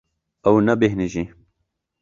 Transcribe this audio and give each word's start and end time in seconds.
Ew 0.47 0.55
nebêhnijî. 0.65 1.23